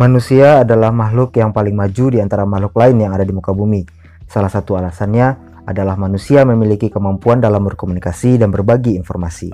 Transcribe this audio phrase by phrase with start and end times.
[0.00, 3.84] Manusia adalah makhluk yang paling maju di antara makhluk lain yang ada di muka bumi.
[4.24, 5.36] Salah satu alasannya
[5.68, 9.52] adalah manusia memiliki kemampuan dalam berkomunikasi dan berbagi informasi.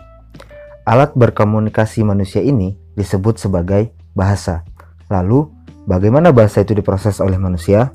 [0.86, 4.62] Alat berkomunikasi manusia ini disebut sebagai bahasa.
[5.10, 5.50] Lalu,
[5.82, 7.90] bagaimana bahasa itu diproses oleh manusia?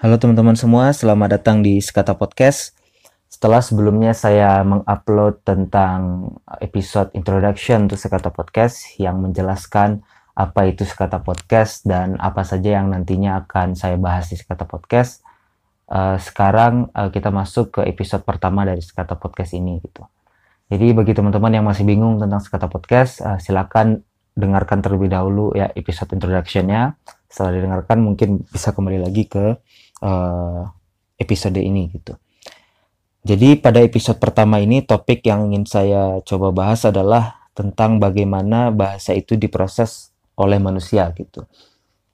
[0.00, 2.72] Halo teman-teman semua, selamat datang di Sekata Podcast.
[3.28, 6.32] Setelah sebelumnya saya mengupload tentang
[6.64, 10.00] episode introduction untuk Sekata Podcast yang menjelaskan
[10.32, 15.20] apa itu Sekata Podcast dan apa saja yang nantinya akan saya bahas di Sekata Podcast.
[15.84, 20.08] Uh, sekarang uh, kita masuk ke episode pertama dari Sekata Podcast ini gitu.
[20.72, 24.00] Jadi bagi teman-teman yang masih bingung tentang Sekata Podcast, uh, silakan
[24.32, 26.96] dengarkan terlebih dahulu ya episode introductionnya.
[27.28, 29.60] Setelah didengarkan mungkin bisa kembali lagi ke
[30.00, 30.68] uh,
[31.20, 32.16] episode ini gitu.
[33.20, 39.12] Jadi pada episode pertama ini topik yang ingin saya coba bahas adalah tentang bagaimana bahasa
[39.12, 40.08] itu diproses
[40.40, 41.44] oleh manusia gitu.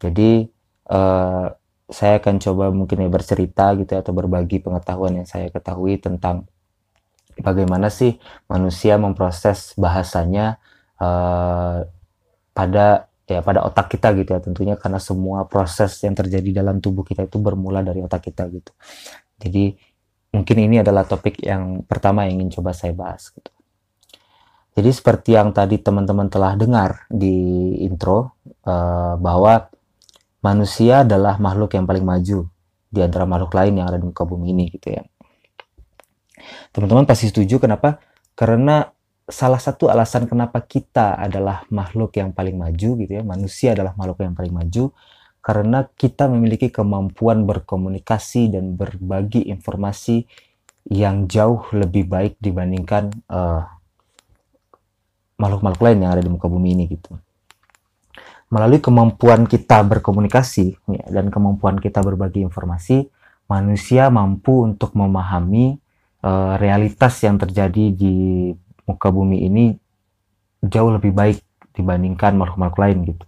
[0.03, 0.51] Jadi
[0.91, 1.47] uh,
[1.87, 6.50] saya akan coba mungkin ya bercerita gitu ya, atau berbagi pengetahuan yang saya ketahui tentang
[7.39, 8.19] bagaimana sih
[8.50, 10.59] manusia memproses bahasanya
[10.98, 11.87] uh,
[12.50, 17.03] pada ya pada otak kita gitu ya tentunya karena semua proses yang terjadi dalam tubuh
[17.03, 18.71] kita itu bermula dari otak kita gitu.
[19.43, 19.75] Jadi
[20.31, 23.51] mungkin ini adalah topik yang pertama yang ingin coba saya bahas gitu.
[24.77, 27.33] Jadi seperti yang tadi teman-teman telah dengar di
[27.81, 28.37] intro
[28.69, 29.73] uh, bahwa
[30.45, 32.45] manusia adalah makhluk yang paling maju
[32.93, 35.03] di antara makhluk lain yang ada di muka bumi ini gitu ya.
[36.71, 37.99] Teman-teman pasti setuju kenapa?
[38.37, 38.85] Karena
[39.27, 44.23] salah satu alasan kenapa kita adalah makhluk yang paling maju gitu ya, manusia adalah makhluk
[44.23, 44.95] yang paling maju
[45.43, 50.27] karena kita memiliki kemampuan berkomunikasi dan berbagi informasi
[50.91, 53.62] yang jauh lebih baik dibandingkan eh,
[55.39, 57.15] makhluk-makhluk lain yang ada di muka bumi ini gitu.
[58.47, 63.11] Melalui kemampuan kita berkomunikasi ya, dan kemampuan kita berbagi informasi,
[63.50, 65.79] manusia mampu untuk memahami
[66.23, 68.15] uh, realitas yang terjadi di
[68.87, 69.65] muka bumi ini
[70.63, 71.43] jauh lebih baik
[71.77, 73.27] dibandingkan makhluk-makhluk lain gitu.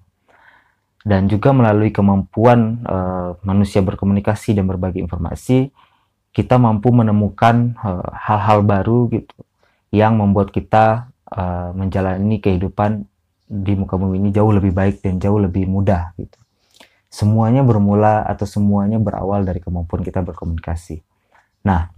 [1.06, 5.70] Dan juga melalui kemampuan uh, manusia berkomunikasi dan berbagi informasi,
[6.36, 9.34] kita mampu menemukan eh, hal-hal uh, baru gitu
[9.90, 13.08] yang membuat kita uh, menjalani kehidupan
[13.48, 16.36] di muka bumi ini jauh lebih baik dan jauh lebih mudah gitu.
[17.08, 21.00] Semuanya bermula atau semuanya berawal dari kemampuan kita berkomunikasi.
[21.64, 21.88] Nah,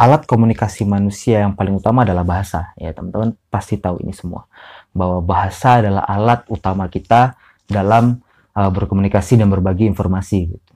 [0.00, 2.72] alat komunikasi manusia yang paling utama adalah bahasa.
[2.80, 4.48] Ya, teman-teman pasti tahu ini semua.
[4.96, 7.36] Bahwa bahasa adalah alat utama kita
[7.68, 8.24] dalam
[8.56, 10.72] uh, berkomunikasi dan berbagi informasi gitu.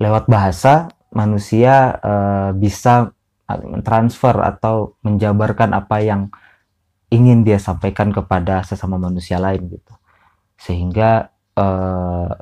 [0.00, 3.12] Lewat bahasa manusia uh, bisa
[3.46, 6.32] mentransfer atau menjabarkan apa yang
[7.12, 9.94] ingin dia sampaikan kepada sesama manusia lain gitu.
[10.56, 12.32] Sehingga uh,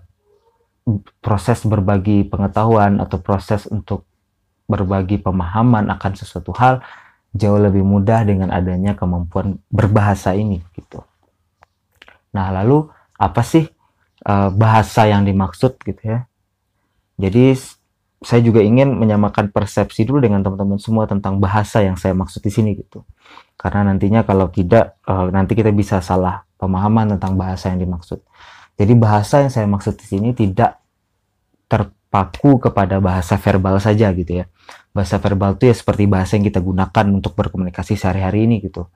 [1.18, 4.06] proses berbagi pengetahuan atau proses untuk
[4.64, 6.80] berbagi pemahaman akan sesuatu hal
[7.34, 11.02] jauh lebih mudah dengan adanya kemampuan berbahasa ini gitu.
[12.30, 12.86] Nah, lalu
[13.18, 13.66] apa sih
[14.26, 16.18] uh, bahasa yang dimaksud gitu ya?
[17.18, 17.54] Jadi
[18.24, 22.50] saya juga ingin menyamakan persepsi dulu dengan teman-teman semua tentang bahasa yang saya maksud di
[22.50, 23.04] sini gitu.
[23.60, 28.24] Karena nantinya kalau tidak uh, nanti kita bisa salah pemahaman tentang bahasa yang dimaksud.
[28.74, 30.80] Jadi bahasa yang saya maksud di sini tidak
[31.70, 34.46] ter paku kepada bahasa verbal saja gitu ya.
[34.94, 38.86] Bahasa verbal itu ya seperti bahasa yang kita gunakan untuk berkomunikasi sehari-hari ini gitu.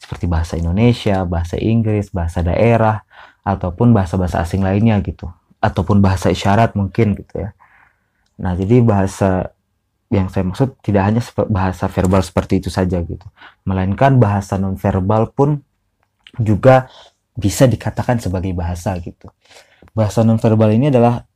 [0.00, 3.04] Seperti bahasa Indonesia, bahasa Inggris, bahasa daerah,
[3.44, 5.28] ataupun bahasa-bahasa asing lainnya gitu.
[5.60, 7.52] Ataupun bahasa isyarat mungkin gitu ya.
[8.40, 9.52] Nah, jadi bahasa
[10.08, 11.20] yang saya maksud tidak hanya
[11.52, 13.28] bahasa verbal seperti itu saja gitu.
[13.68, 15.60] Melainkan bahasa non-verbal pun
[16.40, 16.88] juga
[17.36, 19.28] bisa dikatakan sebagai bahasa gitu.
[19.92, 21.28] Bahasa non-verbal ini adalah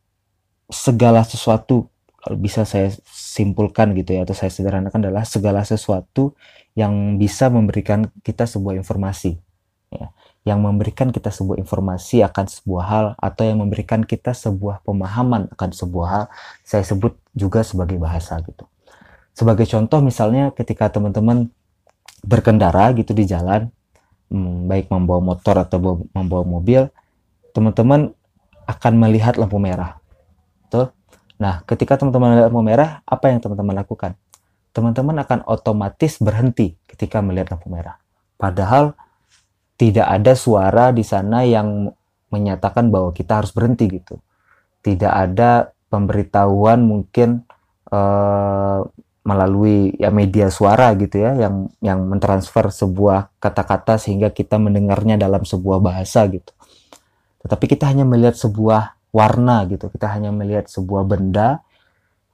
[0.70, 1.90] segala sesuatu
[2.26, 6.34] kalau bisa saya simpulkan gitu ya atau saya sederhanakan adalah segala sesuatu
[6.74, 9.38] yang bisa memberikan kita sebuah informasi
[9.94, 10.10] ya.
[10.46, 15.70] Yang memberikan kita sebuah informasi akan sebuah hal atau yang memberikan kita sebuah pemahaman akan
[15.70, 16.24] sebuah hal
[16.62, 18.66] saya sebut juga sebagai bahasa gitu.
[19.34, 21.50] Sebagai contoh misalnya ketika teman-teman
[22.26, 23.70] berkendara gitu di jalan
[24.34, 26.90] hmm, baik membawa motor atau membawa mobil
[27.54, 28.14] teman-teman
[28.66, 30.02] akan melihat lampu merah
[31.36, 34.16] Nah, ketika teman-teman melihat lampu merah, apa yang teman-teman lakukan?
[34.72, 38.00] Teman-teman akan otomatis berhenti ketika melihat lampu merah.
[38.40, 38.96] Padahal
[39.76, 41.92] tidak ada suara di sana yang
[42.32, 44.20] menyatakan bahwa kita harus berhenti gitu.
[44.80, 47.44] Tidak ada pemberitahuan mungkin
[47.92, 48.80] uh,
[49.26, 55.42] melalui ya media suara gitu ya yang yang mentransfer sebuah kata-kata sehingga kita mendengarnya dalam
[55.42, 56.52] sebuah bahasa gitu.
[57.42, 59.88] Tetapi kita hanya melihat sebuah warna gitu.
[59.88, 61.64] Kita hanya melihat sebuah benda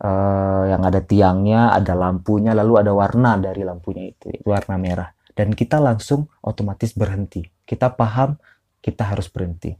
[0.02, 5.14] uh, yang ada tiangnya, ada lampunya, lalu ada warna dari lampunya itu, itu warna merah.
[5.32, 7.46] Dan kita langsung otomatis berhenti.
[7.62, 8.34] Kita paham
[8.82, 9.78] kita harus berhenti.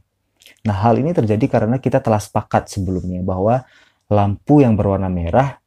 [0.63, 3.67] Nah, hal ini terjadi karena kita telah sepakat sebelumnya bahwa
[4.07, 5.59] lampu yang berwarna merah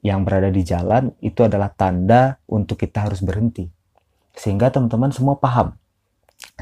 [0.00, 3.68] yang berada di jalan itu adalah tanda untuk kita harus berhenti.
[4.32, 5.76] Sehingga teman-teman semua paham.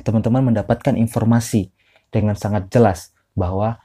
[0.02, 1.70] Teman-teman mendapatkan informasi
[2.10, 3.78] dengan sangat jelas bahwa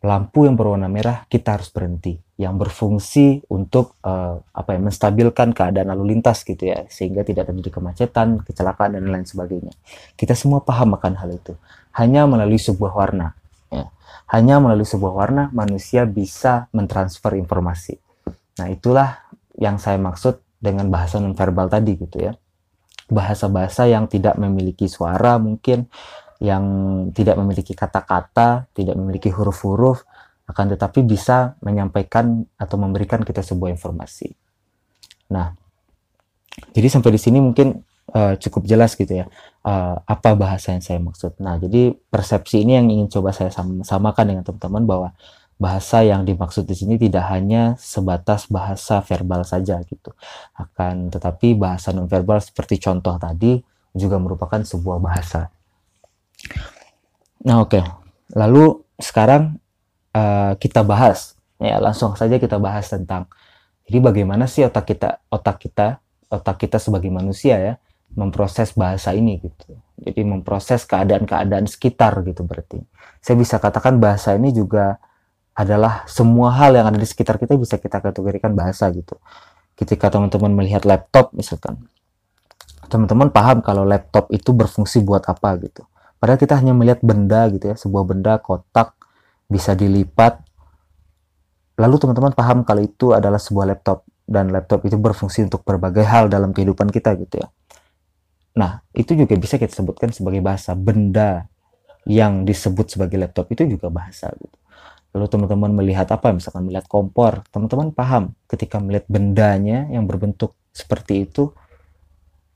[0.00, 5.92] lampu yang berwarna merah kita harus berhenti yang berfungsi untuk uh, apa ya menstabilkan keadaan
[5.92, 9.76] lalu lintas gitu ya sehingga tidak terjadi kemacetan, kecelakaan dan lain sebagainya.
[10.16, 11.52] Kita semua paham akan hal itu.
[11.92, 13.36] Hanya melalui sebuah warna
[13.68, 13.92] ya.
[14.32, 18.00] Hanya melalui sebuah warna manusia bisa mentransfer informasi.
[18.56, 19.20] Nah, itulah
[19.60, 22.32] yang saya maksud dengan bahasa nonverbal tadi gitu ya.
[23.12, 25.92] Bahasa-bahasa yang tidak memiliki suara mungkin,
[26.40, 26.64] yang
[27.12, 30.02] tidak memiliki kata-kata, tidak memiliki huruf-huruf,
[30.48, 34.32] akan tetapi bisa menyampaikan atau memberikan kita sebuah informasi.
[35.30, 35.54] Nah,
[36.74, 39.30] jadi sampai di sini mungkin uh, cukup jelas gitu ya
[39.62, 41.38] uh, apa bahasa yang saya maksud.
[41.38, 45.08] Nah, jadi persepsi ini yang ingin coba saya sam samakan dengan teman-teman bahwa
[45.60, 50.16] bahasa yang dimaksud di sini tidak hanya sebatas bahasa verbal saja gitu.
[50.56, 53.60] Akan tetapi bahasa nonverbal seperti contoh tadi
[53.92, 55.52] juga merupakan sebuah bahasa.
[57.44, 57.80] Nah, oke.
[57.80, 57.84] Okay.
[58.36, 59.58] Lalu sekarang
[60.14, 63.28] uh, kita bahas ya langsung saja kita bahas tentang
[63.84, 66.00] jadi bagaimana sih otak kita otak kita
[66.30, 67.74] otak kita sebagai manusia ya
[68.14, 69.78] memproses bahasa ini gitu.
[70.00, 72.82] Jadi memproses keadaan-keadaan sekitar gitu berarti.
[73.22, 74.98] Saya bisa katakan bahasa ini juga
[75.54, 79.18] adalah semua hal yang ada di sekitar kita bisa kita kategorikan bahasa gitu.
[79.76, 81.86] Ketika teman-teman melihat laptop misalkan,
[82.90, 85.86] teman-teman paham kalau laptop itu berfungsi buat apa gitu.
[86.20, 88.92] Padahal kita hanya melihat benda gitu ya, sebuah benda kotak
[89.48, 90.44] bisa dilipat.
[91.80, 96.28] Lalu teman-teman paham kalau itu adalah sebuah laptop dan laptop itu berfungsi untuk berbagai hal
[96.28, 97.48] dalam kehidupan kita gitu ya.
[98.60, 101.48] Nah, itu juga bisa kita sebutkan sebagai bahasa benda
[102.04, 104.60] yang disebut sebagai laptop itu juga bahasa gitu
[105.10, 111.26] lalu teman-teman melihat apa misalkan melihat kompor teman-teman paham ketika melihat bendanya yang berbentuk seperti
[111.26, 111.50] itu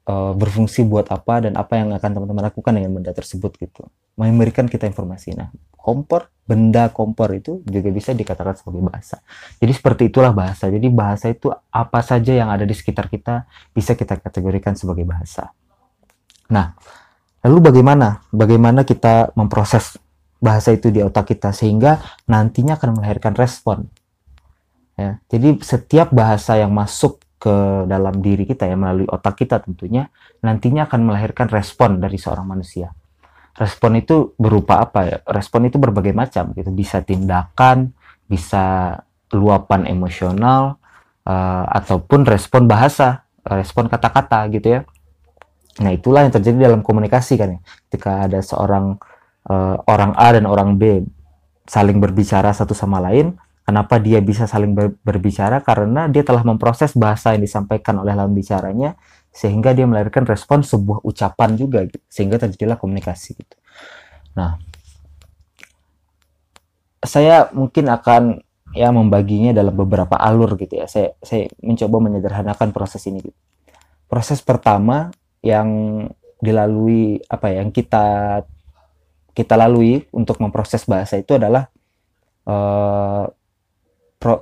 [0.08, 3.88] uh, berfungsi buat apa dan apa yang akan teman-teman lakukan dengan benda tersebut gitu.
[4.14, 5.34] Memberikan kita informasi.
[5.34, 9.20] Nah kompor benda kompor itu juga bisa dikatakan sebagai bahasa.
[9.60, 10.68] Jadi seperti itulah bahasa.
[10.68, 15.50] Jadi bahasa itu apa saja yang ada di sekitar kita bisa kita kategorikan sebagai bahasa.
[16.52, 16.76] Nah
[17.44, 18.24] lalu bagaimana?
[18.32, 19.96] Bagaimana kita memproses
[20.44, 23.88] bahasa itu di otak kita sehingga nantinya akan melahirkan respon.
[24.94, 30.08] Ya, jadi setiap bahasa yang masuk ke dalam diri kita ya melalui otak kita tentunya
[30.41, 32.96] nantinya akan melahirkan respon dari seorang manusia.
[33.55, 35.17] Respon itu berupa apa ya?
[35.29, 36.73] Respon itu berbagai macam gitu.
[36.73, 37.93] Bisa tindakan,
[38.25, 38.96] bisa
[39.31, 40.81] luapan emosional
[41.29, 44.81] uh, ataupun respon bahasa, respon kata-kata gitu ya.
[45.85, 47.61] Nah, itulah yang terjadi dalam komunikasi kan ya.
[47.87, 48.96] Ketika ada seorang
[49.52, 51.05] uh, orang A dan orang B
[51.69, 53.36] saling berbicara satu sama lain.
[53.64, 55.64] Kenapa dia bisa saling ber berbicara?
[55.64, 58.92] Karena dia telah memproses bahasa yang disampaikan oleh lawan bicaranya
[59.32, 61.98] sehingga dia melahirkan respon sebuah ucapan juga gitu.
[62.06, 63.56] sehingga terjadilah komunikasi gitu.
[64.36, 64.60] Nah,
[67.00, 68.44] saya mungkin akan
[68.76, 70.86] ya membaginya dalam beberapa alur gitu ya.
[70.86, 73.40] Saya saya mencoba menyederhanakan proses ini gitu.
[74.06, 75.08] Proses pertama
[75.40, 75.68] yang
[76.44, 78.04] dilalui apa ya yang kita
[79.34, 81.72] kita lalui untuk memproses bahasa itu adalah
[82.46, 83.26] uh,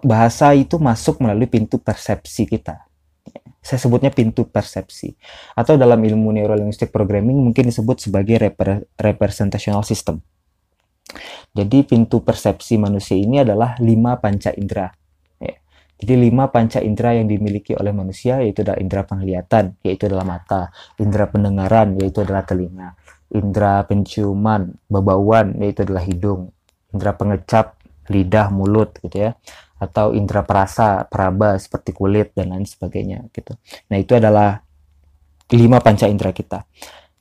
[0.06, 2.86] bahasa itu masuk melalui pintu persepsi kita.
[3.62, 5.14] Saya sebutnya pintu persepsi.
[5.54, 10.18] Atau dalam ilmu neurolinguistic programming mungkin disebut sebagai repre representational system.
[11.52, 14.90] Jadi pintu persepsi manusia ini adalah lima panca indera.
[15.38, 15.54] Ya.
[16.00, 20.74] Jadi lima panca indera yang dimiliki oleh manusia yaitu adalah indera penglihatan, yaitu adalah mata,
[20.98, 22.98] indera pendengaran, yaitu adalah telinga,
[23.30, 26.50] indera penciuman, bebauan yaitu adalah hidung,
[26.90, 29.30] indera pengecap, lidah, mulut gitu ya.
[29.82, 33.58] Atau indera perasa, peraba seperti kulit dan lain sebagainya gitu.
[33.90, 34.62] Nah, itu adalah
[35.50, 36.62] lima panca indera kita.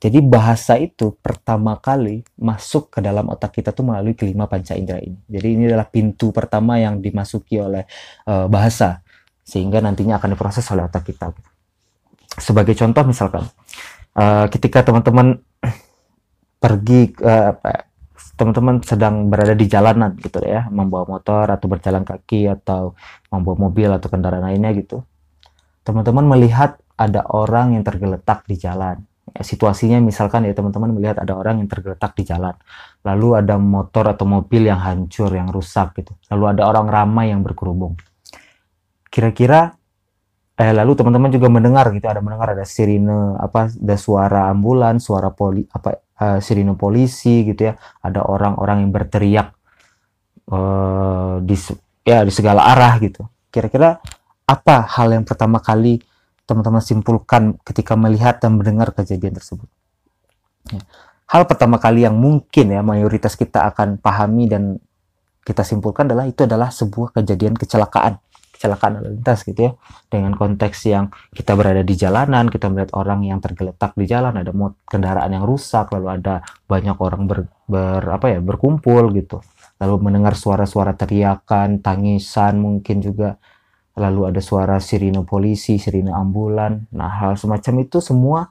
[0.02, 4.98] Jadi bahasa itu pertama kali masuk ke dalam otak kita tuh melalui kelima panca indera
[4.98, 5.14] ini.
[5.30, 7.86] Jadi ini adalah pintu pertama yang dimasuki oleh
[8.26, 9.06] uh, bahasa
[9.46, 11.30] sehingga nantinya akan diproses oleh otak kita.
[12.34, 13.46] Sebagai contoh misalkan
[14.18, 15.38] uh, ketika teman-teman
[16.64, 17.54] pergi uh,
[18.42, 22.98] teman-teman sedang berada di jalanan gitu ya, membawa motor atau berjalan kaki atau
[23.30, 25.06] membawa mobil atau kendaraan lainnya gitu.
[25.86, 28.98] Teman-teman melihat ada orang yang tergeletak di jalan.
[29.30, 32.58] Ya, situasinya misalkan ya teman-teman melihat ada orang yang tergeletak di jalan.
[33.06, 36.18] Lalu ada motor atau mobil yang hancur, yang rusak gitu.
[36.34, 37.94] Lalu ada orang ramai yang berkerubung.
[39.14, 39.78] Kira-kira
[40.58, 45.30] eh lalu teman-teman juga mendengar gitu ada mendengar ada sirine apa ada suara ambulans, suara
[45.30, 47.74] poli apa uh, sirine polisi gitu ya.
[48.06, 49.48] Ada orang-orang yang berteriak
[50.54, 51.58] uh, di
[52.06, 53.26] ya di segala arah gitu.
[53.50, 53.98] Kira-kira
[54.46, 56.00] apa hal yang pertama kali
[56.46, 59.66] teman-teman simpulkan ketika melihat dan mendengar kejadian tersebut?
[60.70, 60.78] Ya.
[61.26, 64.78] hal pertama kali yang mungkin ya mayoritas kita akan pahami dan
[65.42, 68.22] kita simpulkan adalah itu adalah sebuah kejadian kecelakaan
[68.62, 69.72] kecelakaan lalu lintas gitu ya.
[70.06, 74.54] Dengan konteks yang kita berada di jalanan kita melihat orang yang tergeletak di jalan ada
[74.86, 79.42] kendaraan yang rusak lalu ada banyak orang ber, ber apa ya berkumpul gitu.
[79.82, 83.42] Lalu mendengar suara-suara teriakan tangisan mungkin juga.
[83.98, 86.86] Lalu ada suara sirine polisi sirine ambulan.
[86.94, 88.46] Nah hal semacam itu semua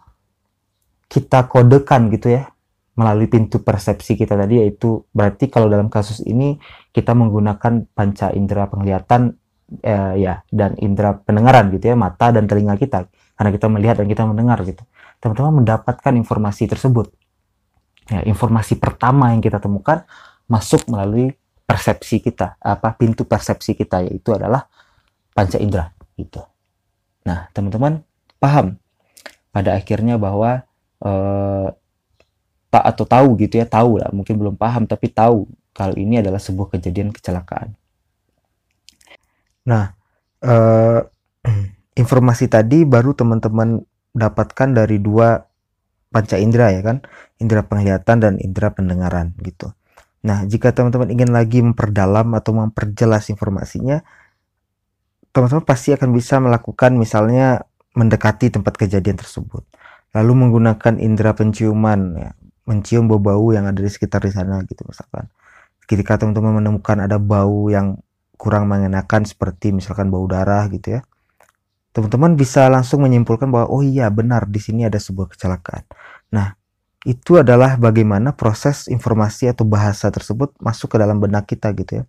[1.07, 2.51] kita kodekan gitu ya
[2.99, 6.59] melalui pintu persepsi kita tadi yaitu berarti kalau dalam kasus ini
[6.91, 9.39] kita menggunakan panca indera penglihatan
[9.87, 13.07] uh, ya dan indera pendengaran gitu ya mata dan telinga kita.
[13.39, 14.83] Karena kita melihat dan kita mendengar gitu.
[15.23, 17.09] Teman-teman mendapatkan informasi tersebut.
[18.11, 20.03] Ya informasi pertama yang kita temukan
[20.51, 21.31] masuk melalui
[21.63, 24.67] persepsi kita apa pintu persepsi kita yaitu adalah
[25.31, 26.43] panca indera gitu.
[27.23, 28.03] Nah teman-teman
[28.43, 28.83] paham
[29.55, 30.67] pada akhirnya bahwa
[31.07, 31.71] uh,
[32.71, 36.39] tak atau tahu gitu ya tahu lah mungkin belum paham tapi tahu kalau ini adalah
[36.39, 37.75] sebuah kejadian kecelakaan
[39.69, 39.93] Nah,
[40.45, 41.00] uh,
[42.03, 45.39] informasi tadi baru teman-teman dapatkan dari dua
[46.11, 47.05] panca indera ya kan,
[47.39, 49.71] indera penglihatan dan indera pendengaran gitu.
[50.27, 54.05] Nah, jika teman-teman ingin lagi memperdalam atau memperjelas informasinya,
[55.33, 57.65] teman-teman pasti akan bisa melakukan misalnya
[57.97, 59.65] mendekati tempat kejadian tersebut.
[60.11, 62.31] Lalu menggunakan indera penciuman ya,
[62.71, 65.27] mencium bau-bau yang ada di sekitar di sana gitu misalkan.
[65.91, 67.99] Ketika teman-teman menemukan ada bau yang
[68.39, 71.03] kurang mengenakan seperti misalkan bau darah gitu ya
[71.91, 75.85] teman-teman bisa langsung menyimpulkan bahwa oh iya benar di sini ada sebuah kecelakaan.
[76.31, 76.55] Nah
[77.03, 82.05] itu adalah bagaimana proses informasi atau bahasa tersebut masuk ke dalam benak kita gitu ya.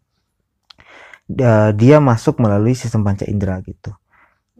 [1.73, 3.95] Dia masuk melalui sistem panca indera gitu.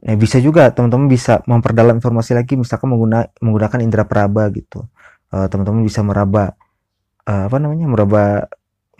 [0.01, 4.89] Nah bisa juga teman-teman bisa memperdalam informasi lagi misalkan mengguna, menggunakan indera peraba gitu
[5.31, 6.55] eh, teman-teman uh, bisa meraba
[7.27, 8.23] uh, apa namanya meraba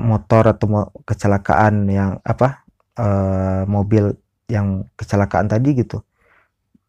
[0.01, 2.65] motor atau kecelakaan yang apa
[2.97, 4.17] uh, mobil
[4.50, 6.01] yang kecelakaan tadi gitu.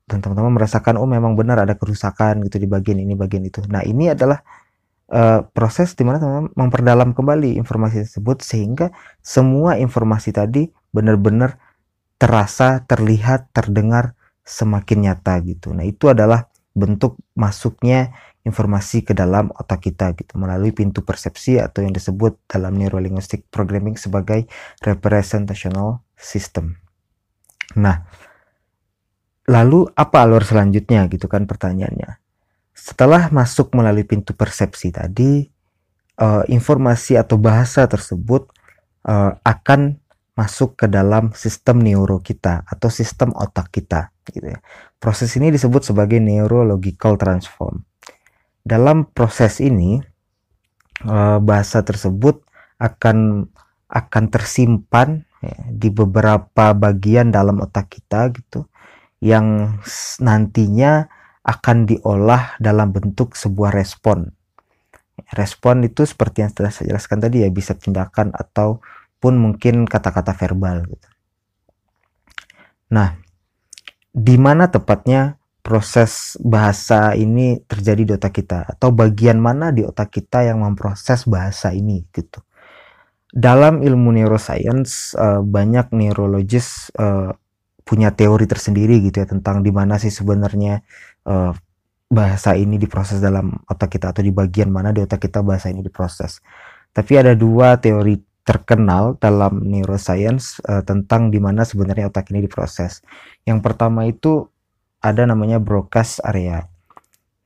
[0.08, 3.62] Dan teman-teman merasakan oh memang benar ada kerusakan gitu di bagian ini bagian itu.
[3.70, 4.42] Nah ini adalah
[5.12, 8.90] uh, proses di mana teman-teman memperdalam kembali informasi tersebut sehingga
[9.22, 11.56] semua informasi tadi benar-benar
[12.18, 15.70] terasa terlihat terdengar semakin nyata gitu.
[15.70, 18.12] Nah itu adalah bentuk masuknya
[18.43, 23.95] informasi ke dalam otak kita gitu melalui pintu persepsi atau yang disebut dalam neurolinguistic programming
[23.95, 24.50] sebagai
[24.83, 26.75] representational system.
[27.79, 28.02] Nah,
[29.47, 32.19] lalu apa alur selanjutnya gitu kan pertanyaannya.
[32.75, 35.47] Setelah masuk melalui pintu persepsi tadi,
[36.19, 38.50] uh, informasi atau bahasa tersebut
[39.07, 40.01] uh, akan
[40.33, 44.59] masuk ke dalam sistem neuro kita atau sistem otak kita gitu ya.
[44.97, 47.85] Proses ini disebut sebagai neurological transform
[48.62, 49.99] dalam proses ini
[51.03, 52.43] eh, bahasa tersebut
[52.79, 53.47] akan
[53.93, 58.67] akan tersimpan ya, di beberapa bagian dalam otak kita gitu
[59.23, 59.79] yang
[60.19, 61.07] nantinya
[61.43, 64.31] akan diolah dalam bentuk sebuah respon.
[65.35, 68.33] Respon itu seperti yang sudah saya jelaskan tadi ya bisa tindakan
[69.23, 71.09] ataupun mungkin kata-kata verbal gitu.
[72.91, 73.14] Nah,
[74.11, 80.11] di mana tepatnya proses bahasa ini terjadi di otak kita atau bagian mana di otak
[80.11, 82.43] kita yang memproses bahasa ini gitu.
[83.31, 87.31] Dalam ilmu neuroscience uh, banyak neurologis uh,
[87.87, 90.83] punya teori tersendiri gitu ya tentang di mana sih sebenarnya
[91.31, 91.55] uh,
[92.11, 95.79] bahasa ini diproses dalam otak kita atau di bagian mana di otak kita bahasa ini
[95.87, 96.43] diproses.
[96.91, 103.00] Tapi ada dua teori terkenal dalam neuroscience uh, tentang di mana sebenarnya otak ini diproses.
[103.46, 104.50] Yang pertama itu
[104.99, 106.66] ada namanya broadcast area.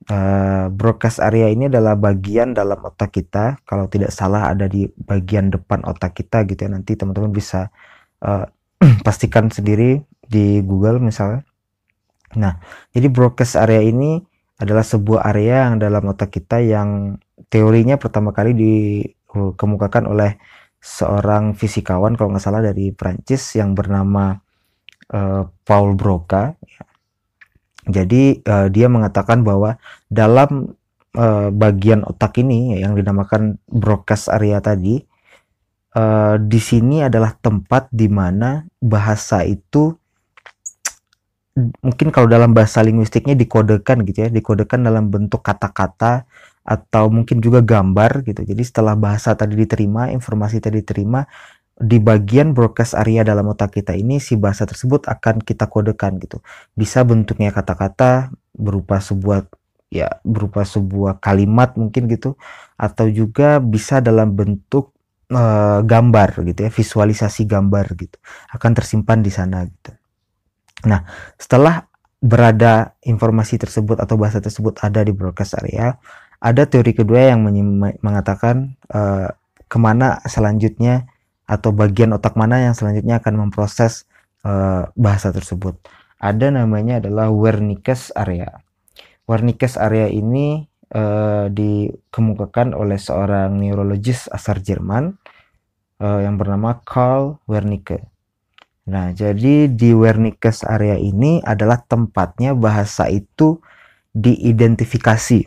[0.06, 3.60] Uh, broadcast area ini adalah bagian dalam otak kita.
[3.68, 6.70] Kalau tidak salah ada di bagian depan otak kita gitu ya.
[6.72, 7.68] Nanti teman-teman bisa
[8.24, 8.48] uh,
[9.06, 11.44] pastikan sendiri di Google misalnya.
[12.36, 12.56] Nah,
[12.96, 14.20] jadi broadcast area ini
[14.56, 17.20] adalah sebuah area yang dalam otak kita yang
[17.52, 18.74] teorinya pertama kali di
[19.36, 20.40] dikemukakan oleh
[20.86, 24.38] seorang fisikawan kalau nggak salah dari Prancis yang bernama
[25.10, 26.54] uh, Paul Broca.
[27.86, 30.78] Jadi uh, dia mengatakan bahwa dalam
[31.18, 35.02] uh, bagian otak ini yang dinamakan Broca's area tadi,
[35.98, 39.90] uh, di sini adalah tempat di mana bahasa itu
[41.56, 46.28] mungkin kalau dalam bahasa linguistiknya dikodekan gitu ya, dikodekan dalam bentuk kata-kata
[46.66, 48.42] atau mungkin juga gambar gitu.
[48.42, 51.22] Jadi setelah bahasa tadi diterima, informasi tadi diterima,
[51.76, 56.42] di bagian broadcast area dalam otak kita ini si bahasa tersebut akan kita kodekan gitu.
[56.74, 59.46] Bisa bentuknya kata-kata berupa sebuah
[59.86, 62.34] ya berupa sebuah kalimat mungkin gitu
[62.74, 64.90] atau juga bisa dalam bentuk
[65.30, 68.18] uh, gambar gitu ya, visualisasi gambar gitu.
[68.50, 69.94] Akan tersimpan di sana gitu.
[70.90, 71.06] Nah,
[71.38, 71.86] setelah
[72.20, 75.94] berada informasi tersebut atau bahasa tersebut ada di broadcast area,
[76.40, 77.44] ada teori kedua yang
[78.00, 79.32] mengatakan uh,
[79.66, 81.08] ke mana selanjutnya
[81.46, 84.04] atau bagian otak mana yang selanjutnya akan memproses
[84.42, 85.78] uh, bahasa tersebut.
[86.18, 88.62] Ada namanya adalah Wernicke's area.
[89.26, 95.18] Wernicke's area ini uh, dikemukakan oleh seorang neurologis asal Jerman
[96.02, 98.06] uh, yang bernama Karl Wernicke.
[98.86, 103.58] Nah, jadi di Wernicke's area ini adalah tempatnya bahasa itu
[104.14, 105.42] diidentifikasi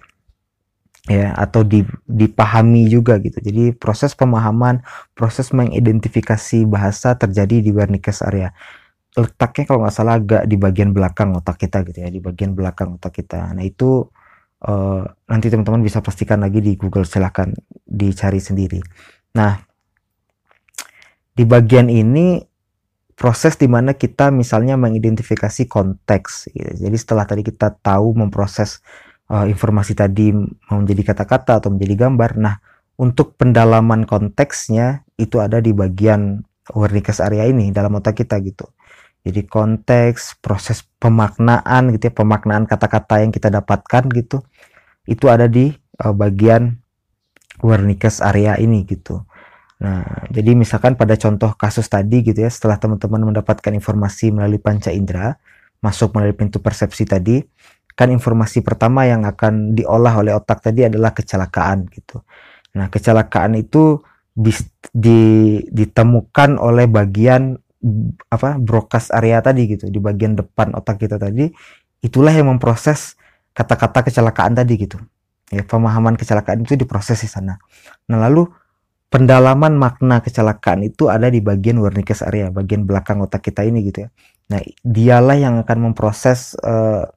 [1.10, 3.42] ya atau di, dipahami juga gitu.
[3.42, 4.86] Jadi proses pemahaman,
[5.18, 8.54] proses mengidentifikasi bahasa terjadi di Wernicke's area.
[9.18, 13.02] Letaknya kalau nggak salah agak di bagian belakang otak kita gitu ya, di bagian belakang
[13.02, 13.50] otak kita.
[13.58, 14.06] Nah itu
[14.70, 17.50] uh, nanti teman-teman bisa pastikan lagi di Google silahkan
[17.90, 18.78] dicari sendiri.
[19.34, 19.58] Nah
[21.34, 22.38] di bagian ini
[23.18, 26.54] proses di mana kita misalnya mengidentifikasi konteks.
[26.54, 26.86] Gitu.
[26.86, 28.80] Jadi setelah tadi kita tahu memproses
[29.30, 32.56] uh, informasi tadi mau menjadi kata-kata atau menjadi gambar, nah
[33.00, 38.68] untuk pendalaman konteksnya itu ada di bagian Wernicke's area ini dalam otak kita gitu.
[39.24, 44.44] Jadi konteks, proses pemaknaan gitu ya, pemaknaan kata-kata yang kita dapatkan gitu,
[45.08, 45.72] itu ada di
[46.04, 46.80] uh, bagian
[47.60, 49.28] Wernicke's area ini gitu.
[49.80, 54.92] Nah, jadi misalkan pada contoh kasus tadi gitu ya, setelah teman-teman mendapatkan informasi melalui panca
[54.92, 55.40] indera,
[55.80, 57.40] masuk melalui pintu persepsi tadi,
[58.00, 62.24] kan informasi pertama yang akan diolah oleh otak tadi adalah kecelakaan gitu.
[62.80, 64.00] Nah, kecelakaan itu
[64.32, 64.64] bis,
[64.96, 67.60] di, ditemukan oleh bagian
[68.28, 71.48] apa broadcast area tadi gitu di bagian depan otak kita tadi
[72.04, 73.16] itulah yang memproses
[73.56, 75.00] kata-kata kecelakaan tadi gitu
[75.48, 77.56] ya pemahaman kecelakaan itu diproses di sana
[78.12, 78.52] nah lalu
[79.10, 84.06] pendalaman makna kecelakaan itu ada di bagian Wernicke's area, bagian belakang otak kita ini gitu
[84.06, 84.10] ya.
[84.54, 87.10] Nah, dialah yang akan memproses uh,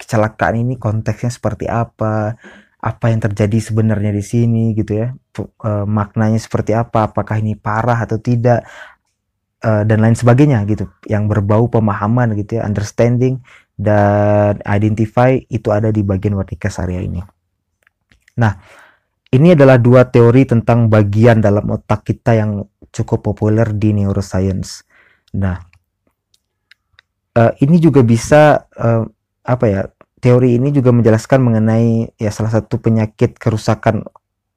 [0.00, 2.40] kecelakaan ini konteksnya seperti apa,
[2.80, 8.08] apa yang terjadi sebenarnya di sini gitu ya, uh, maknanya seperti apa, apakah ini parah
[8.08, 8.64] atau tidak,
[9.60, 13.44] uh, dan lain sebagainya gitu, yang berbau pemahaman gitu ya, understanding
[13.76, 17.20] dan identify itu ada di bagian Wernicke's area ini.
[18.40, 18.56] Nah,
[19.30, 24.88] ini adalah dua teori tentang bagian dalam otak kita yang cukup populer di neuroscience.
[25.36, 25.60] Nah,
[27.36, 29.04] uh, ini juga bisa uh,
[29.44, 29.80] apa ya?
[30.20, 34.04] Teori ini juga menjelaskan mengenai ya salah satu penyakit kerusakan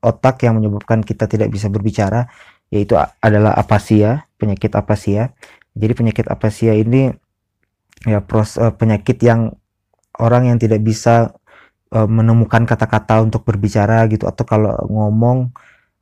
[0.04, 2.28] otak yang menyebabkan kita tidak bisa berbicara,
[2.68, 5.32] yaitu adalah apasia, penyakit apasia.
[5.72, 7.16] Jadi penyakit apasia ini
[8.04, 9.56] ya pros, uh, penyakit yang
[10.20, 11.32] orang yang tidak bisa
[11.96, 15.56] uh, menemukan kata-kata untuk berbicara gitu atau kalau ngomong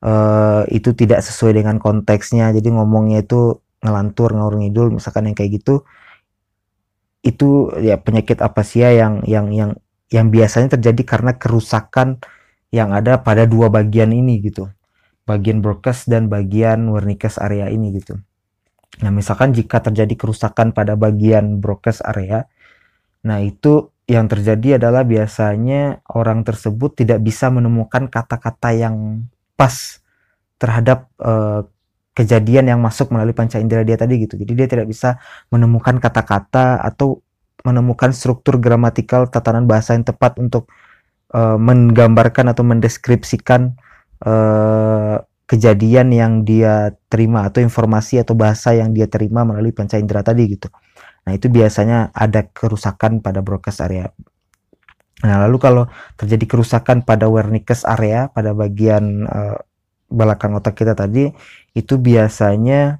[0.03, 5.61] uh, itu tidak sesuai dengan konteksnya jadi ngomongnya itu ngelantur ngawur ngidul misalkan yang kayak
[5.61, 5.85] gitu
[7.21, 9.71] itu ya penyakit apa sih ya yang yang yang
[10.11, 12.19] yang biasanya terjadi karena kerusakan
[12.73, 14.69] yang ada pada dua bagian ini gitu.
[15.23, 18.19] Bagian broadcast dan bagian Wernicke's area ini gitu.
[18.99, 22.45] Nah misalkan jika terjadi kerusakan pada bagian broadcast area
[23.21, 30.01] nah itu yang terjadi adalah biasanya orang tersebut tidak bisa menemukan kata-kata yang pas
[30.57, 31.63] terhadap uh,
[32.21, 34.37] kejadian yang masuk melalui panca indera dia tadi gitu.
[34.37, 35.17] Jadi dia tidak bisa
[35.49, 37.25] menemukan kata-kata atau
[37.65, 40.69] menemukan struktur gramatikal tatanan bahasa yang tepat untuk
[41.33, 43.73] uh, menggambarkan atau mendeskripsikan
[44.25, 45.17] uh,
[45.49, 50.45] kejadian yang dia terima atau informasi atau bahasa yang dia terima melalui panca indera tadi
[50.47, 50.69] gitu.
[51.27, 54.09] Nah, itu biasanya ada kerusakan pada broadcast area.
[55.21, 55.83] Nah, lalu kalau
[56.17, 59.59] terjadi kerusakan pada Wernicke's area pada bagian uh,
[60.11, 61.31] belakang otak kita tadi,
[61.73, 62.99] itu biasanya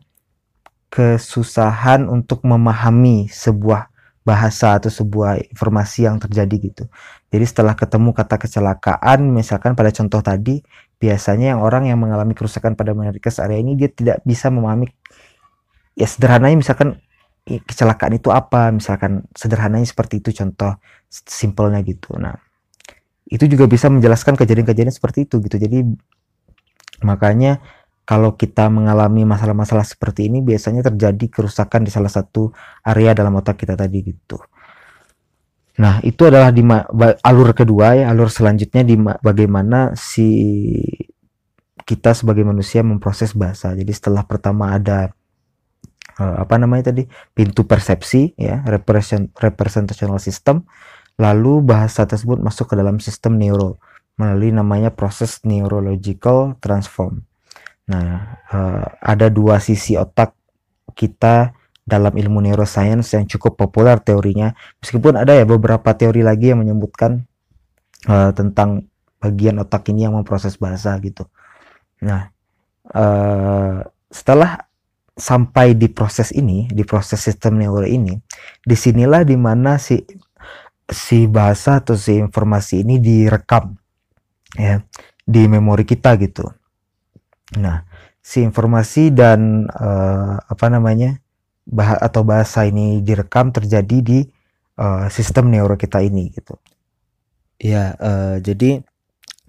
[0.91, 6.83] kesusahan untuk memahami sebuah bahasa atau sebuah informasi yang terjadi gitu.
[7.31, 10.61] Jadi setelah ketemu kata kecelakaan, misalkan pada contoh tadi,
[11.01, 14.93] biasanya yang orang yang mengalami kerusakan pada memorikas area ini dia tidak bisa memahami
[15.97, 17.01] ya sederhananya misalkan
[17.45, 18.69] kecelakaan itu apa?
[18.69, 20.77] Misalkan sederhananya seperti itu contoh
[21.09, 22.13] simpelnya gitu.
[22.21, 22.37] Nah
[23.31, 25.57] itu juga bisa menjelaskan kejadian-kejadian seperti itu gitu.
[25.57, 25.87] Jadi
[27.03, 27.61] makanya
[28.05, 32.51] kalau kita mengalami masalah-masalah seperti ini biasanya terjadi kerusakan di salah satu
[32.83, 34.41] area dalam otak kita tadi gitu
[35.81, 36.61] Nah, itu adalah di
[37.25, 40.29] alur kedua ya, alur selanjutnya di bagaimana si
[41.87, 43.73] kita sebagai manusia memproses bahasa.
[43.73, 45.09] Jadi setelah pertama ada
[46.21, 47.07] uh, apa namanya tadi?
[47.33, 50.67] pintu persepsi ya, represent, representational system,
[51.17, 53.81] lalu bahasa tersebut masuk ke dalam sistem neuro
[54.19, 57.23] melalui namanya proses neurological transform.
[57.89, 60.35] Nah, uh, ada dua sisi otak
[60.93, 64.53] kita dalam ilmu neuroscience yang cukup populer teorinya.
[64.79, 67.25] Meskipun ada ya beberapa teori lagi yang menyebutkan
[68.07, 68.87] uh, tentang
[69.21, 71.25] bagian otak ini yang memproses bahasa gitu.
[72.01, 72.29] Nah
[72.95, 74.65] uh, setelah
[75.11, 78.15] sampai di proses ini di proses sistem neuro ini
[78.63, 80.01] di sinilah di mana si
[80.87, 83.77] si bahasa atau si informasi ini direkam
[84.57, 84.83] ya
[85.23, 86.47] di memori kita gitu
[87.59, 87.83] nah
[88.21, 91.17] si informasi dan uh, apa namanya
[91.65, 94.19] bah atau bahasa ini direkam terjadi di
[94.77, 96.57] uh, sistem neuro kita ini gitu.
[97.61, 98.81] Ya, uh, jadi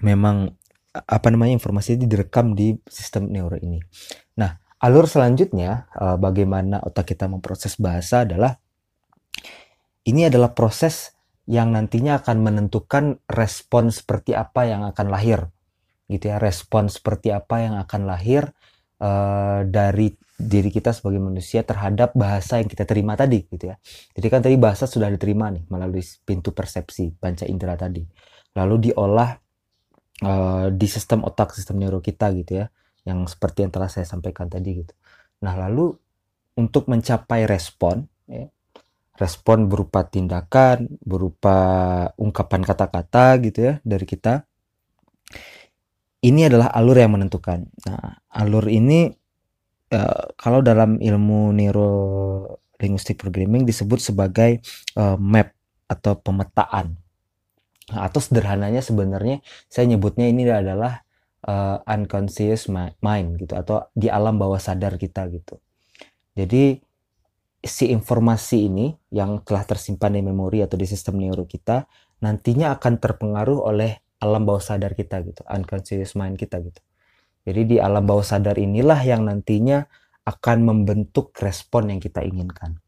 [0.04, 0.56] memang
[0.92, 3.80] apa namanya informasi itu direkam di sistem neuro ini.
[4.36, 8.60] Nah, alur selanjutnya uh, bagaimana otak kita memproses bahasa adalah
[10.04, 11.16] ini adalah proses
[11.50, 15.50] yang nantinya akan menentukan respon seperti apa yang akan lahir
[16.06, 18.52] gitu ya respon seperti apa yang akan lahir
[19.02, 23.78] uh, dari diri kita sebagai manusia terhadap bahasa yang kita terima tadi gitu ya.
[24.14, 28.02] Jadi kan tadi bahasa sudah diterima nih melalui pintu persepsi panca indera tadi.
[28.58, 29.38] Lalu diolah
[30.26, 32.66] uh, di sistem otak, sistem neuro kita gitu ya.
[33.06, 34.94] Yang seperti yang telah saya sampaikan tadi gitu.
[35.42, 35.94] Nah, lalu
[36.58, 38.46] untuk mencapai respon ya,
[39.22, 41.56] respon berupa tindakan, berupa
[42.18, 44.42] ungkapan kata-kata gitu ya dari kita.
[46.22, 47.66] Ini adalah alur yang menentukan.
[47.86, 49.10] Nah, alur ini
[49.94, 51.94] uh, kalau dalam ilmu neuro
[52.82, 54.58] linguistic programming disebut sebagai
[54.98, 55.54] uh, map
[55.86, 56.98] atau pemetaan.
[57.94, 59.38] Nah, atau sederhananya sebenarnya
[59.70, 61.02] saya nyebutnya ini adalah
[61.46, 62.70] uh, unconscious
[63.02, 65.58] mind gitu atau di alam bawah sadar kita gitu.
[66.38, 66.91] Jadi
[67.62, 71.86] si informasi ini yang telah tersimpan di memori atau di sistem neuro kita
[72.18, 76.82] nantinya akan terpengaruh oleh alam bawah sadar kita gitu, unconscious mind kita gitu.
[77.42, 79.82] Jadi di alam bawah sadar inilah yang nantinya
[80.22, 82.78] akan membentuk respon yang kita inginkan.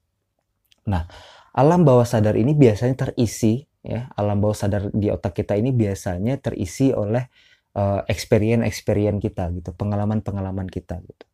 [0.87, 1.11] Nah,
[1.51, 6.39] alam bawah sadar ini biasanya terisi ya, alam bawah sadar di otak kita ini biasanya
[6.39, 7.27] terisi oleh
[7.75, 11.27] uh, experience-experience kita gitu, pengalaman-pengalaman kita gitu.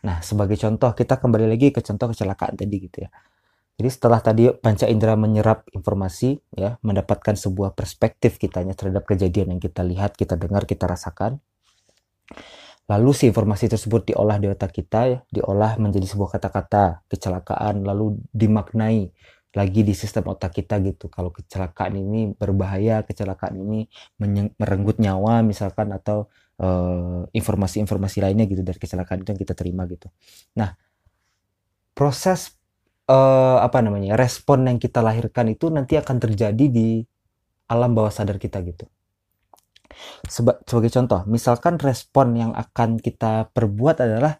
[0.00, 3.10] Nah, sebagai contoh kita kembali lagi ke contoh kecelakaan tadi gitu ya.
[3.80, 9.60] Jadi setelah tadi panca indera menyerap informasi ya, mendapatkan sebuah perspektif kitanya terhadap kejadian yang
[9.60, 11.40] kita lihat, kita dengar, kita rasakan.
[12.92, 18.20] Lalu si informasi tersebut diolah di otak kita, ya, diolah menjadi sebuah kata-kata kecelakaan, lalu
[18.36, 19.08] dimaknai
[19.50, 21.08] lagi di sistem otak kita gitu.
[21.08, 23.88] Kalau kecelakaan ini berbahaya, kecelakaan ini
[24.60, 26.30] merenggut nyawa misalkan atau
[27.32, 30.12] informasi-informasi uh, lainnya gitu dari kecelakaan itu yang kita terima gitu.
[30.60, 30.76] Nah,
[31.96, 32.52] proses
[33.08, 37.00] uh, apa namanya respon yang kita lahirkan itu nanti akan terjadi di
[37.70, 38.84] alam bawah sadar kita gitu.
[40.28, 44.38] Seba sebagai contoh, misalkan respon yang akan kita perbuat adalah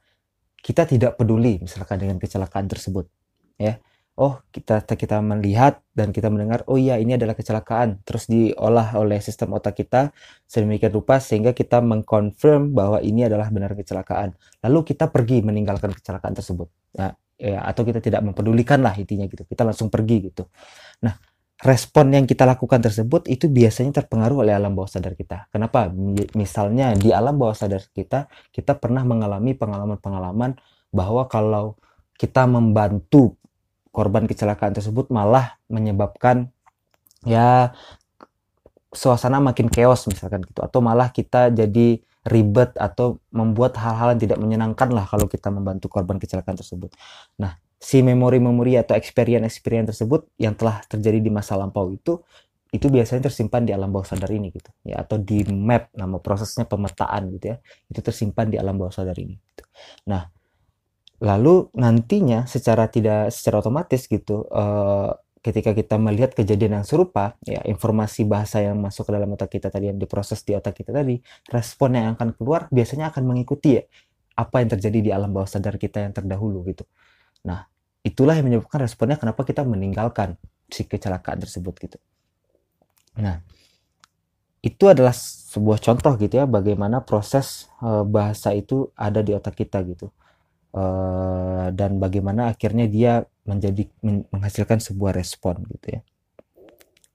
[0.60, 3.08] kita tidak peduli misalkan dengan kecelakaan tersebut,
[3.56, 3.80] ya.
[4.18, 9.16] Oh, kita kita melihat dan kita mendengar, oh iya ini adalah kecelakaan, terus diolah oleh
[9.22, 10.12] sistem otak kita
[10.44, 14.36] sedemikian rupa sehingga kita mengkonfirm bahwa ini adalah benar kecelakaan.
[14.60, 16.68] Lalu kita pergi meninggalkan kecelakaan tersebut.
[17.00, 19.48] Nah, ya, atau kita tidak mempedulikan lah intinya gitu.
[19.48, 20.44] Kita langsung pergi gitu.
[21.00, 21.16] Nah,
[21.64, 25.48] respon yang kita lakukan tersebut itu biasanya terpengaruh oleh alam bawah sadar kita.
[25.48, 25.88] Kenapa?
[26.36, 30.60] Misalnya di alam bawah sadar kita, kita pernah mengalami pengalaman-pengalaman
[30.92, 31.80] bahwa kalau
[32.20, 33.39] kita membantu
[33.90, 36.50] korban kecelakaan tersebut malah menyebabkan
[37.26, 37.74] ya
[38.90, 44.38] suasana makin chaos misalkan gitu atau malah kita jadi ribet atau membuat hal-hal yang tidak
[44.38, 46.92] menyenangkan lah kalau kita membantu korban kecelakaan tersebut.
[47.40, 52.20] Nah, si memori-memori atau experience-experience tersebut yang telah terjadi di masa lampau itu
[52.70, 56.70] itu biasanya tersimpan di alam bawah sadar ini gitu ya atau di map nama prosesnya
[56.70, 57.56] pemetaan gitu ya
[57.90, 59.66] itu tersimpan di alam bawah sadar ini gitu.
[60.06, 60.30] nah
[61.20, 67.64] lalu nantinya secara tidak secara otomatis gitu uh, ketika kita melihat kejadian yang serupa, ya
[67.64, 71.16] informasi bahasa yang masuk ke dalam otak kita tadi yang diproses di otak kita tadi,
[71.48, 73.82] respon yang akan keluar biasanya akan mengikuti ya
[74.36, 76.84] apa yang terjadi di alam bawah sadar kita yang terdahulu gitu.
[77.44, 77.64] Nah,
[78.04, 80.36] itulah yang menyebabkan responnya kenapa kita meninggalkan
[80.68, 81.98] si kecelakaan tersebut gitu.
[83.16, 83.40] Nah,
[84.60, 89.80] itu adalah sebuah contoh gitu ya bagaimana proses uh, bahasa itu ada di otak kita
[89.88, 90.12] gitu.
[90.70, 93.90] Uh, dan bagaimana akhirnya dia menjadi
[94.30, 96.00] menghasilkan sebuah respon gitu ya.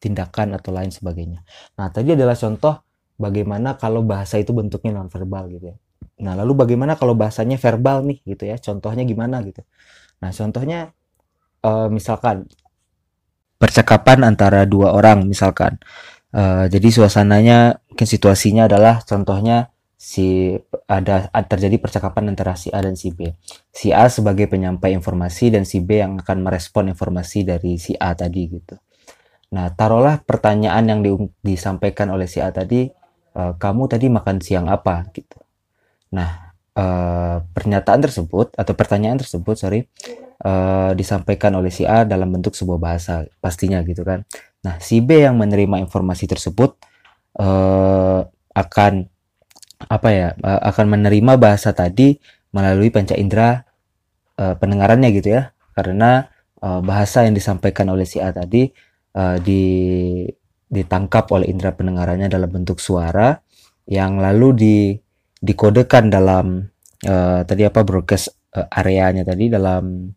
[0.03, 1.39] Tindakan atau lain sebagainya.
[1.79, 2.83] Nah tadi adalah contoh
[3.15, 5.77] bagaimana kalau bahasa itu bentuknya non verbal gitu ya.
[6.19, 8.59] Nah lalu bagaimana kalau bahasanya verbal nih gitu ya.
[8.59, 9.63] Contohnya gimana gitu.
[10.19, 10.91] Nah contohnya
[11.63, 12.51] uh, misalkan
[13.55, 15.79] percakapan antara dua orang misalkan.
[16.35, 20.51] Uh, jadi suasananya mungkin situasinya adalah contohnya si
[20.85, 23.31] ada terjadi percakapan antara si A dan si B.
[23.71, 28.11] Si A sebagai penyampai informasi dan si B yang akan merespon informasi dari si A
[28.11, 28.75] tadi gitu.
[29.55, 32.91] Nah, taruhlah pertanyaan yang di, disampaikan oleh si A tadi,
[33.31, 35.39] e, kamu tadi makan siang apa gitu.
[36.11, 36.85] Nah, e,
[37.55, 39.87] pernyataan tersebut atau pertanyaan tersebut, sorry,
[40.43, 40.51] e,
[40.99, 44.27] disampaikan oleh si A dalam bentuk sebuah bahasa pastinya gitu kan.
[44.59, 46.75] Nah, si B yang menerima informasi tersebut
[47.39, 47.47] e,
[48.55, 49.14] akan
[49.77, 52.17] apa ya uh, akan menerima bahasa tadi
[52.55, 53.63] melalui panca indera
[54.39, 55.51] uh, pendengarannya gitu ya.
[55.75, 56.31] Karena
[56.63, 58.71] uh, bahasa yang disampaikan oleh si A tadi
[59.15, 59.63] uh, di
[60.65, 63.37] ditangkap oleh indera pendengarannya dalam bentuk suara
[63.85, 64.77] yang lalu di
[65.39, 66.65] dikodekan dalam
[67.05, 70.09] uh, tadi apa broadcast uh, areanya tadi dalam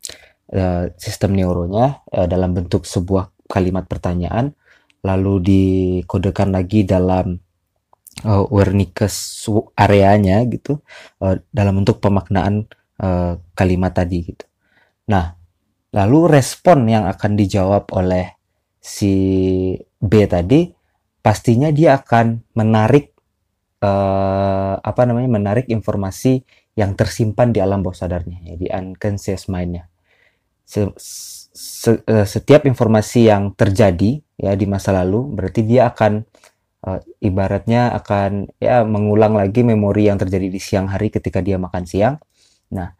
[0.56, 4.56] uh, sistem neuronya uh, dalam bentuk sebuah kalimat pertanyaan
[5.04, 7.36] lalu dikodekan lagi dalam
[8.24, 9.46] uh, Wernicke's
[9.78, 10.82] areanya gitu
[11.22, 12.66] uh, dalam bentuk pemaknaan
[12.98, 14.44] uh, kalimat tadi gitu.
[15.08, 15.36] Nah,
[15.94, 18.34] lalu respon yang akan dijawab oleh
[18.78, 19.14] si
[19.98, 20.70] B tadi
[21.18, 23.12] pastinya dia akan menarik
[23.82, 26.42] uh, apa namanya menarik informasi
[26.78, 29.90] yang tersimpan di alam bawah sadarnya ya, di unconscious mindnya.
[30.62, 36.22] Se, se, setiap informasi yang terjadi ya di masa lalu berarti dia akan
[36.86, 41.84] uh, ibaratnya akan ya mengulang lagi memori yang terjadi di siang hari ketika dia makan
[41.88, 42.16] siang.
[42.74, 42.92] Nah,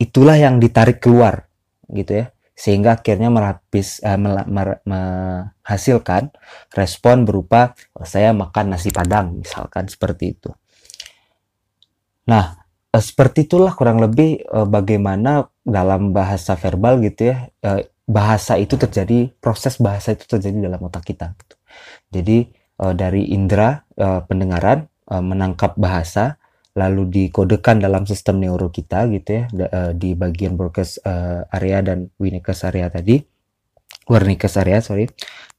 [0.00, 1.46] itulah yang ditarik keluar
[1.90, 2.26] gitu ya.
[2.54, 4.18] Sehingga akhirnya merapis uh,
[4.86, 6.30] menghasilkan
[6.70, 10.50] respon berupa oh, saya makan nasi padang misalkan seperti itu.
[12.30, 12.56] Nah,
[12.94, 17.50] seperti itulah kurang lebih bagaimana dalam bahasa verbal gitu ya,
[18.08, 21.56] bahasa itu terjadi, proses bahasa itu terjadi dalam otak kita gitu.
[22.14, 26.36] Jadi uh, dari indera uh, pendengaran uh, menangkap bahasa
[26.74, 32.10] lalu dikodekan dalam sistem neuro kita gitu ya uh, di bagian Broca's uh, area dan
[32.20, 33.22] Winnicke's area tadi.
[34.04, 35.08] Wernicke's area sorry.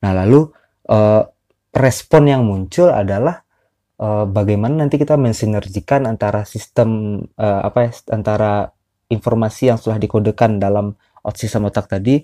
[0.06, 0.46] Nah lalu
[0.92, 1.24] uh,
[1.74, 3.42] respon yang muncul adalah
[3.98, 8.76] uh, bagaimana nanti kita mensinergikan antara sistem uh, apa ya antara
[9.08, 11.00] informasi yang sudah dikodekan dalam
[11.34, 12.22] sistem otak tadi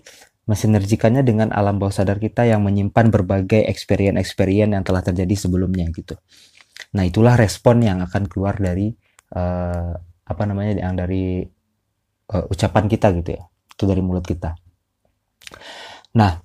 [0.52, 6.20] mensinergikannya dengan alam bawah sadar kita yang menyimpan berbagai experience-experience yang telah terjadi sebelumnya gitu.
[6.92, 8.92] Nah, itulah respon yang akan keluar dari
[9.32, 9.96] uh,
[10.28, 11.40] apa namanya yang dari
[12.36, 13.44] uh, ucapan kita gitu ya.
[13.48, 14.52] Itu dari mulut kita.
[16.20, 16.36] Nah,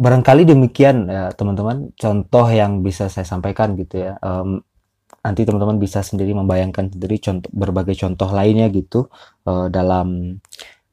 [0.00, 4.16] barangkali demikian ya teman-teman contoh yang bisa saya sampaikan gitu ya.
[4.24, 4.64] Um,
[5.20, 9.08] nanti teman-teman bisa sendiri membayangkan sendiri contoh berbagai contoh lainnya gitu
[9.48, 10.40] uh, dalam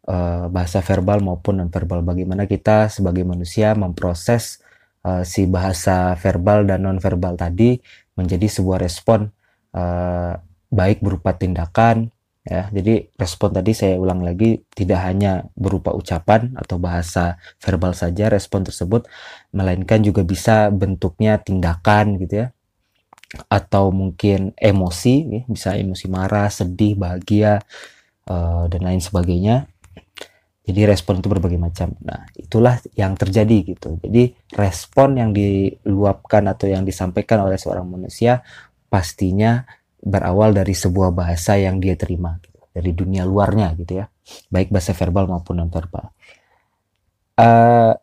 [0.07, 2.01] uh, bahasa verbal maupun non-verbal.
[2.01, 4.63] Bagaimana kita sebagai manusia memproses
[5.05, 7.77] uh, si bahasa verbal dan non-verbal tadi
[8.17, 9.29] menjadi sebuah respon
[9.75, 10.33] uh,
[10.71, 12.09] baik berupa tindakan
[12.47, 12.71] ya.
[12.73, 18.65] Jadi respon tadi saya ulang lagi tidak hanya berupa ucapan atau bahasa verbal saja respon
[18.65, 19.05] tersebut
[19.53, 22.49] melainkan juga bisa bentuknya tindakan gitu ya
[23.47, 25.41] atau mungkin emosi ya.
[25.47, 27.63] bisa emosi marah, sedih, bahagia
[28.27, 29.71] uh, dan lain sebagainya
[30.61, 31.97] jadi respon itu berbagai macam.
[32.05, 33.97] Nah, itulah yang terjadi gitu.
[33.97, 38.45] Jadi respon yang diluapkan atau yang disampaikan oleh seorang manusia
[38.85, 39.65] pastinya
[40.01, 42.61] berawal dari sebuah bahasa yang dia terima gitu.
[42.71, 44.05] dari dunia luarnya gitu ya.
[44.53, 46.13] Baik bahasa verbal maupun non verbal.
[47.41, 47.97] Uh,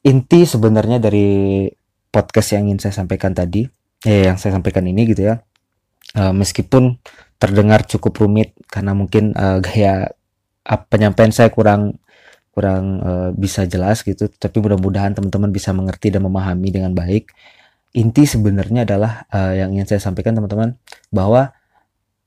[0.00, 1.68] inti sebenarnya dari
[2.08, 3.68] podcast yang ingin saya sampaikan tadi,
[4.08, 5.44] eh yang saya sampaikan ini gitu ya.
[6.16, 6.96] Uh, meskipun
[7.36, 10.08] terdengar cukup rumit karena mungkin uh, gaya
[10.76, 11.96] penyampaian saya kurang
[12.52, 14.26] kurang uh, bisa jelas gitu.
[14.28, 17.30] Tapi mudah-mudahan teman-teman bisa mengerti dan memahami dengan baik.
[17.96, 20.76] Inti sebenarnya adalah uh, yang ingin saya sampaikan teman-teman
[21.08, 21.54] bahwa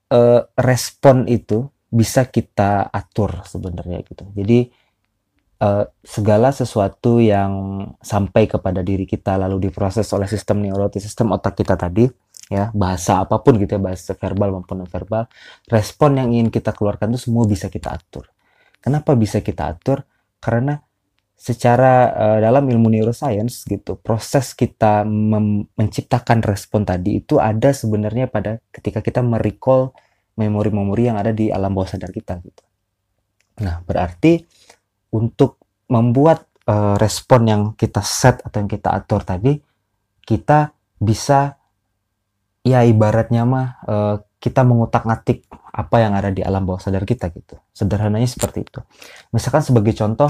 [0.09, 4.23] uh, respon itu bisa kita atur sebenarnya gitu.
[4.31, 4.71] Jadi
[5.59, 11.59] uh, segala sesuatu yang sampai kepada diri kita lalu diproses oleh sistem neurotis, sistem otak
[11.59, 12.07] kita tadi,
[12.51, 15.31] ya bahasa apa pun gitu ya, bahasa verbal maupun non verbal,
[15.71, 18.27] respon yang ingin kita keluarkan itu semua bisa kita atur.
[18.83, 20.03] Kenapa bisa kita atur?
[20.43, 20.75] Karena
[21.41, 25.01] secara uh, dalam ilmu neuroscience gitu proses kita
[25.73, 29.89] menciptakan respon tadi itu ada sebenarnya pada ketika kita merecall
[30.37, 32.63] memori-memori yang ada di alam bawah sadar kita gitu.
[33.65, 34.37] Nah, berarti
[35.17, 35.57] untuk
[35.89, 39.57] membuat uh, respon yang kita set atau yang kita atur tadi
[40.21, 41.60] kita bisa
[42.61, 47.61] ya ibaratnya mah uh, kita mengutak-ngatik apa yang ada di alam bawah sadar kita gitu.
[47.71, 48.79] Sederhananya seperti itu.
[49.31, 50.29] Misalkan sebagai contoh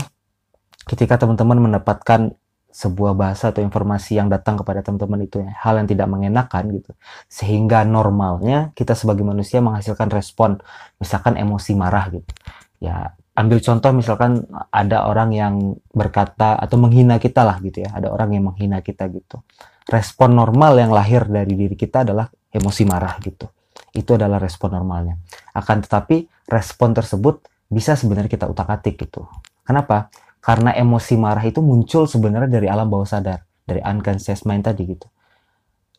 [0.85, 2.35] ketika teman-teman mendapatkan
[2.71, 6.95] sebuah bahasa atau informasi yang datang kepada teman-teman itu ya, hal yang tidak mengenakan gitu
[7.27, 10.55] sehingga normalnya kita sebagai manusia menghasilkan respon
[10.95, 12.31] misalkan emosi marah gitu
[12.79, 15.55] ya ambil contoh misalkan ada orang yang
[15.91, 19.43] berkata atau menghina kita lah gitu ya ada orang yang menghina kita gitu
[19.89, 23.49] respon normal yang lahir dari diri kita adalah emosi marah gitu.
[23.95, 25.17] Itu adalah respon normalnya.
[25.55, 29.25] Akan tetapi respon tersebut bisa sebenarnya kita utak-atik gitu.
[29.63, 30.11] Kenapa?
[30.43, 35.07] Karena emosi marah itu muncul sebenarnya dari alam bawah sadar, dari unconscious mind tadi gitu.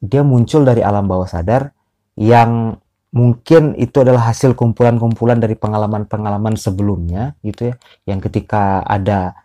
[0.03, 1.71] Dia muncul dari alam bawah sadar
[2.19, 2.77] yang
[3.13, 7.75] mungkin itu adalah hasil kumpulan-kumpulan dari pengalaman-pengalaman sebelumnya gitu ya,
[8.09, 9.37] yang ketika ada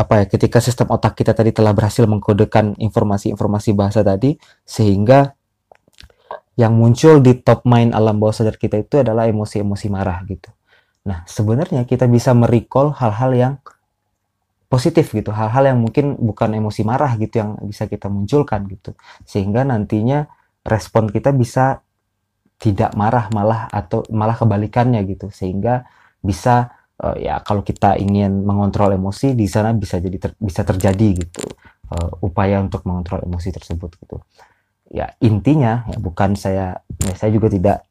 [0.00, 5.36] apa ya, ketika sistem otak kita tadi telah berhasil mengkodekan informasi-informasi bahasa tadi sehingga
[6.56, 10.48] yang muncul di top mind alam bawah sadar kita itu adalah emosi-emosi marah gitu.
[11.04, 13.54] Nah, sebenarnya kita bisa merecall hal-hal yang
[14.70, 18.94] positif gitu hal-hal yang mungkin bukan emosi marah gitu yang bisa kita munculkan gitu
[19.26, 20.30] sehingga nantinya
[20.62, 21.82] respon kita bisa
[22.62, 25.90] tidak marah malah atau malah kebalikannya gitu sehingga
[26.22, 31.08] bisa uh, ya kalau kita ingin mengontrol emosi di sana bisa jadi ter, bisa terjadi
[31.24, 31.44] gitu.
[31.90, 34.22] Uh, upaya untuk mengontrol emosi tersebut gitu.
[34.90, 37.82] Ya intinya ya bukan saya ya saya juga tidak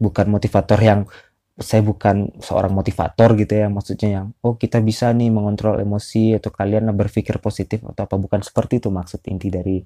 [0.00, 1.08] bukan motivator yang
[1.56, 6.52] saya bukan seorang motivator gitu ya maksudnya yang oh kita bisa nih mengontrol emosi atau
[6.52, 8.16] kalian berpikir positif atau apa.
[8.16, 9.80] Bukan seperti itu maksud inti dari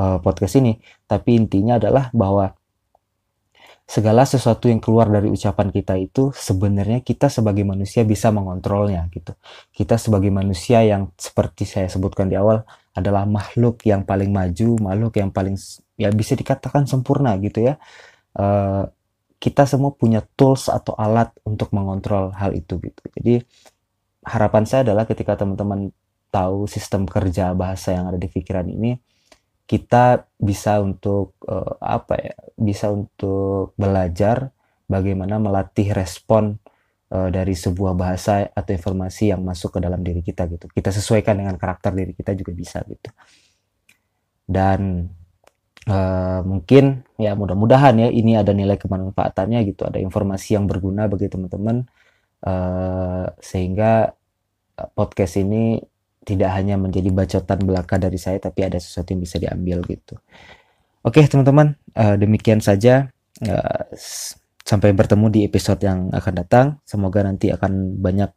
[0.00, 0.76] uh, podcast ini.
[1.04, 2.52] Tapi intinya adalah bahwa
[3.90, 9.34] segala sesuatu yang keluar dari ucapan kita itu sebenarnya kita sebagai manusia bisa mengontrolnya gitu
[9.74, 12.62] kita sebagai manusia yang seperti saya sebutkan di awal
[12.94, 15.58] adalah makhluk yang paling maju makhluk yang paling
[15.98, 17.82] ya bisa dikatakan sempurna gitu ya
[18.38, 18.86] uh,
[19.40, 23.00] kita semua punya tools atau alat untuk mengontrol hal itu gitu.
[23.16, 23.40] Jadi
[24.28, 25.96] harapan saya adalah ketika teman-teman
[26.28, 29.00] tahu sistem kerja bahasa yang ada di pikiran ini,
[29.70, 32.34] kita bisa untuk uh, apa ya?
[32.58, 34.50] Bisa untuk belajar
[34.90, 36.58] bagaimana melatih respon
[37.14, 40.66] uh, dari sebuah bahasa atau informasi yang masuk ke dalam diri kita gitu.
[40.66, 43.14] Kita sesuaikan dengan karakter diri kita juga bisa gitu.
[44.50, 45.06] Dan
[45.86, 51.30] uh, mungkin ya mudah-mudahan ya ini ada nilai kemanfaatannya gitu ada informasi yang berguna bagi
[51.30, 51.86] teman-teman
[52.44, 54.12] uh, sehingga
[54.76, 55.80] eh, podcast ini
[56.30, 60.14] tidak hanya menjadi bacotan belaka dari saya tapi ada sesuatu yang bisa diambil gitu
[61.02, 63.10] oke teman-teman uh, demikian saja
[63.42, 63.84] uh,
[64.70, 66.66] Sampai bertemu di episode yang akan datang.
[66.86, 68.30] Semoga nanti akan banyak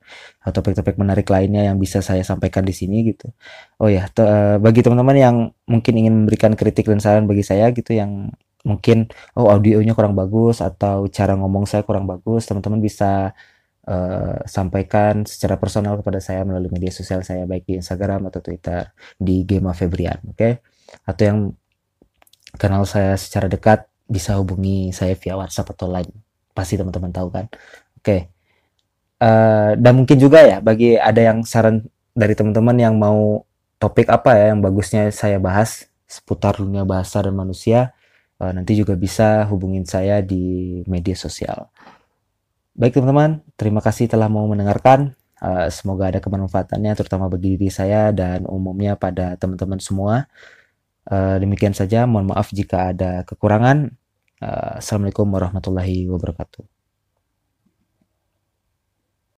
[0.49, 3.29] topik-topik menarik lainnya yang bisa saya sampaikan di sini gitu.
[3.77, 5.35] Oh ya, uh, bagi teman-teman yang
[5.69, 8.33] mungkin ingin memberikan kritik dan saran bagi saya gitu yang
[8.65, 13.37] mungkin oh audionya kurang bagus atau cara ngomong saya kurang bagus, teman-teman bisa
[13.87, 18.91] uh, sampaikan secara personal kepada saya melalui media sosial saya baik di Instagram atau Twitter
[19.15, 20.37] di Gema Febrian, oke?
[20.37, 20.53] Okay?
[21.07, 21.39] Atau yang
[22.57, 26.09] kenal saya secara dekat bisa hubungi saya via WhatsApp atau lain
[26.53, 28.29] pasti teman-teman tahu kan oke okay.
[29.23, 31.81] uh, eh, dan mungkin juga ya bagi ada yang saran
[32.13, 33.41] dari teman-teman yang mau
[33.81, 37.97] topik apa ya yang bagusnya saya bahas seputar dunia bahasa dan manusia
[38.37, 41.72] uh, nanti juga bisa hubungin saya di media sosial
[42.73, 45.13] baik teman-teman terima kasih telah mau mendengarkan.
[45.43, 50.25] Uh, semoga ada kemanfaatannya terutama bagi diri saya dan umumnya pada teman-teman semua.
[51.03, 53.91] Uh, demikian saja mohon maaf jika ada kekurangan.
[54.39, 56.72] Uh, Assalamualaikum warahmatullahi wabarakatuh.